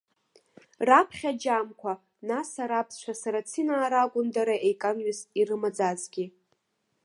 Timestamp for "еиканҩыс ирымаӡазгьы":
4.67-6.25